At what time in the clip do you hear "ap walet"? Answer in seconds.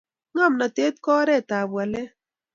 1.59-2.09